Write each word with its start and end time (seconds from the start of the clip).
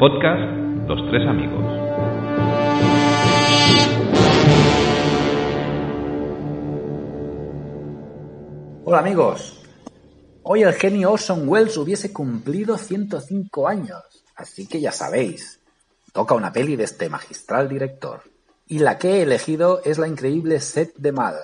Podcast 0.00 0.40
Los 0.88 1.10
Tres 1.10 1.28
Amigos. 1.28 1.62
Hola 8.86 9.00
amigos, 9.00 9.62
hoy 10.42 10.62
el 10.62 10.72
genio 10.72 11.12
Orson 11.12 11.46
Welles 11.46 11.76
hubiese 11.76 12.14
cumplido 12.14 12.78
105 12.78 13.68
años, 13.68 14.02
así 14.36 14.66
que 14.66 14.80
ya 14.80 14.90
sabéis, 14.90 15.60
toca 16.14 16.34
una 16.34 16.50
peli 16.50 16.76
de 16.76 16.84
este 16.84 17.10
magistral 17.10 17.68
director. 17.68 18.22
Y 18.68 18.78
la 18.78 18.96
que 18.96 19.18
he 19.18 19.22
elegido 19.24 19.82
es 19.84 19.98
la 19.98 20.08
increíble 20.08 20.60
Set 20.60 20.94
de 20.96 21.12
Mal. 21.12 21.34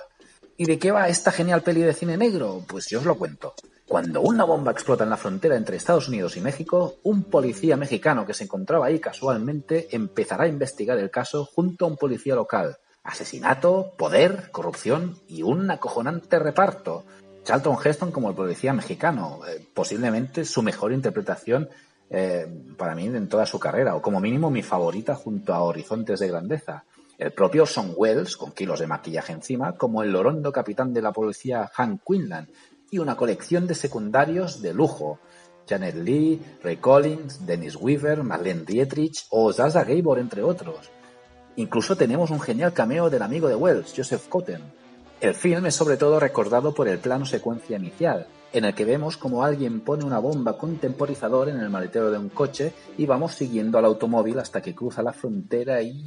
¿Y 0.57 0.65
de 0.65 0.79
qué 0.79 0.89
va 0.89 1.09
esta 1.09 1.31
genial 1.31 1.61
peli 1.61 1.81
de 1.81 1.93
cine 1.93 2.17
negro? 2.17 2.63
Pues 2.67 2.87
yo 2.89 3.01
os 3.01 3.05
lo 3.05 3.19
cuento. 3.19 3.53
Cuando 3.87 4.19
una 4.19 4.43
bomba 4.43 4.73
explota 4.73 5.05
en 5.05 5.09
la 5.09 5.15
frontera 5.15 5.55
entre 5.55 5.77
Estados 5.77 6.09
Unidos 6.09 6.35
y 6.35 6.41
México, 6.41 6.95
un 7.03 7.23
policía 7.23 7.77
mexicano 7.77 8.25
que 8.25 8.33
se 8.33 8.43
encontraba 8.43 8.87
ahí 8.87 8.99
casualmente 8.99 9.87
empezará 9.95 10.43
a 10.43 10.49
investigar 10.49 10.97
el 10.97 11.09
caso 11.09 11.45
junto 11.45 11.85
a 11.85 11.87
un 11.87 11.95
policía 11.95 12.35
local. 12.35 12.75
Asesinato, 13.03 13.93
poder, 13.97 14.51
corrupción 14.51 15.17
y 15.29 15.41
un 15.41 15.71
acojonante 15.71 16.37
reparto. 16.37 17.05
Charlton 17.45 17.77
Heston 17.81 18.11
como 18.11 18.29
el 18.29 18.35
policía 18.35 18.73
mexicano, 18.73 19.39
eh, 19.47 19.65
posiblemente 19.73 20.43
su 20.43 20.61
mejor 20.61 20.91
interpretación 20.91 21.69
eh, 22.09 22.45
para 22.77 22.93
mí 22.93 23.05
en 23.05 23.29
toda 23.29 23.45
su 23.45 23.57
carrera, 23.57 23.95
o 23.95 24.01
como 24.01 24.19
mínimo 24.19 24.51
mi 24.51 24.63
favorita 24.63 25.15
junto 25.15 25.53
a 25.53 25.63
Horizontes 25.63 26.19
de 26.19 26.27
Grandeza. 26.27 26.83
El 27.17 27.31
propio 27.31 27.65
Son 27.65 27.93
Wells, 27.95 28.35
con 28.35 28.51
kilos 28.51 28.81
de 28.81 28.87
maquillaje 28.87 29.31
encima, 29.31 29.77
como 29.77 30.03
el 30.03 30.11
lorondo 30.11 30.51
capitán 30.51 30.93
de 30.93 31.01
la 31.01 31.13
policía 31.13 31.71
Hank 31.73 32.01
Quinlan, 32.05 32.49
y 32.91 32.99
una 32.99 33.15
colección 33.15 33.67
de 33.67 33.75
secundarios 33.75 34.61
de 34.61 34.73
lujo. 34.73 35.19
Janet 35.67 35.95
Lee, 35.95 36.41
Ray 36.63 36.77
Collins, 36.77 37.45
Dennis 37.45 37.75
Weaver, 37.75 38.23
Marlene 38.23 38.63
Dietrich 38.63 39.25
o 39.29 39.51
Zaza 39.51 39.83
Gabor, 39.83 40.19
entre 40.19 40.41
otros. 40.41 40.89
Incluso 41.57 41.95
tenemos 41.95 42.29
un 42.29 42.39
genial 42.39 42.71
cameo 42.71 43.09
del 43.09 43.21
amigo 43.21 43.47
de 43.47 43.55
Wells, 43.55 43.93
Joseph 43.95 44.27
Cotten. 44.29 44.61
El 45.19 45.33
film 45.33 45.65
es 45.65 45.75
sobre 45.75 45.97
todo 45.97 46.19
recordado 46.19 46.73
por 46.73 46.87
el 46.87 46.99
plano 46.99 47.25
secuencia 47.25 47.77
inicial, 47.77 48.27
en 48.53 48.65
el 48.65 48.75
que 48.75 48.85
vemos 48.85 49.17
como 49.17 49.43
alguien 49.43 49.81
pone 49.81 50.05
una 50.05 50.19
bomba 50.19 50.57
con 50.57 50.77
temporizador 50.77 51.49
en 51.49 51.59
el 51.59 51.69
maletero 51.69 52.11
de 52.11 52.19
un 52.19 52.29
coche 52.29 52.73
y 52.97 53.05
vamos 53.05 53.33
siguiendo 53.33 53.77
al 53.77 53.85
automóvil 53.85 54.39
hasta 54.39 54.61
que 54.61 54.75
cruza 54.75 55.01
la 55.01 55.13
frontera 55.13 55.81
y 55.81 56.05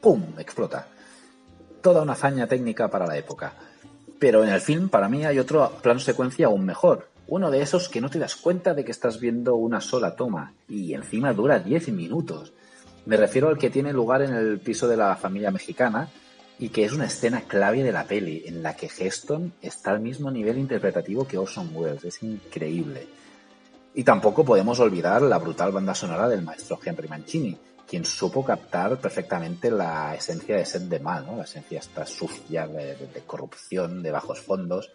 ¡pum! 0.00 0.24
explota. 0.38 0.88
Toda 1.82 2.02
una 2.02 2.14
hazaña 2.14 2.46
técnica 2.46 2.88
para 2.88 3.06
la 3.06 3.16
época. 3.16 3.52
Pero 4.18 4.42
en 4.42 4.50
el 4.50 4.60
film, 4.60 4.88
para 4.88 5.08
mí, 5.08 5.24
hay 5.24 5.38
otro 5.38 5.70
plano 5.82 6.00
secuencia 6.00 6.46
aún 6.46 6.64
mejor. 6.64 7.08
Uno 7.28 7.50
de 7.50 7.60
esos 7.60 7.88
que 7.88 8.00
no 8.00 8.08
te 8.08 8.18
das 8.18 8.36
cuenta 8.36 8.74
de 8.74 8.84
que 8.84 8.90
estás 8.90 9.20
viendo 9.20 9.54
una 9.54 9.80
sola 9.80 10.16
toma 10.16 10.54
y 10.68 10.94
encima 10.94 11.32
dura 11.34 11.58
10 11.58 11.90
minutos. 11.90 12.52
Me 13.04 13.16
refiero 13.16 13.48
al 13.48 13.58
que 13.58 13.70
tiene 13.70 13.92
lugar 13.92 14.22
en 14.22 14.34
el 14.34 14.58
piso 14.60 14.88
de 14.88 14.96
la 14.96 15.14
familia 15.16 15.50
mexicana 15.50 16.08
y 16.58 16.70
que 16.70 16.84
es 16.84 16.92
una 16.92 17.06
escena 17.06 17.42
clave 17.42 17.82
de 17.82 17.92
la 17.92 18.04
peli 18.04 18.42
en 18.46 18.62
la 18.62 18.74
que 18.74 18.86
Heston 18.86 19.52
está 19.62 19.92
al 19.92 20.00
mismo 20.00 20.30
nivel 20.30 20.58
interpretativo 20.58 21.26
que 21.26 21.38
Orson 21.38 21.70
Welles. 21.74 22.04
Es 22.04 22.22
increíble. 22.22 23.06
Y 23.94 24.04
tampoco 24.04 24.44
podemos 24.44 24.80
olvidar 24.80 25.22
la 25.22 25.38
brutal 25.38 25.70
banda 25.72 25.94
sonora 25.94 26.28
del 26.28 26.42
maestro 26.42 26.78
Henry 26.84 27.08
Mancini, 27.08 27.56
quien 27.88 28.04
supo 28.04 28.44
captar 28.44 29.00
perfectamente 29.00 29.70
la 29.70 30.14
esencia 30.14 30.56
de 30.56 30.66
Set 30.66 30.82
de 30.82 31.00
Mal, 31.00 31.24
¿no? 31.26 31.36
la 31.36 31.44
esencia 31.44 31.78
esta 31.80 32.04
sucia 32.04 32.66
de, 32.66 32.94
de- 32.96 33.22
corrupción, 33.26 34.02
de 34.02 34.10
bajos 34.10 34.40
fondos. 34.40 34.90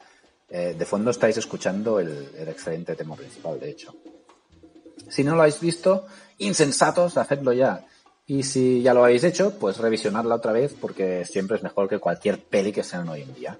Eh, 0.49 0.75
de 0.77 0.85
fondo 0.85 1.09
estáis 1.09 1.37
escuchando 1.37 1.99
el, 1.99 2.29
el 2.37 2.47
excelente 2.47 2.95
tema 2.95 3.15
principal, 3.15 3.59
de 3.59 3.71
hecho. 3.71 3.95
Si 5.09 5.23
no 5.23 5.35
lo 5.35 5.41
habéis 5.41 5.59
visto, 5.59 6.05
insensatos, 6.37 7.17
hacedlo 7.17 7.51
ya. 7.53 7.85
Y 8.27 8.43
si 8.43 8.81
ya 8.81 8.93
lo 8.93 9.03
habéis 9.03 9.23
hecho, 9.23 9.57
pues 9.59 9.77
revisionadla 9.77 10.35
otra 10.35 10.51
vez 10.51 10.73
porque 10.79 11.25
siempre 11.25 11.57
es 11.57 11.63
mejor 11.63 11.89
que 11.89 11.99
cualquier 11.99 12.39
peli 12.43 12.71
que 12.71 12.83
sean 12.83 13.09
hoy 13.09 13.23
en 13.23 13.33
día. 13.33 13.59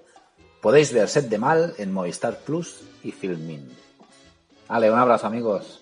Podéis 0.61 0.93
ver 0.93 1.09
Set 1.09 1.27
de 1.27 1.37
Mal 1.37 1.73
en 1.79 1.91
Movistar 1.91 2.37
Plus 2.39 2.81
y 3.03 3.11
Filmin. 3.11 3.67
Ale, 4.69 4.89
un 4.91 4.99
abrazo 4.99 5.27
amigos. 5.27 5.81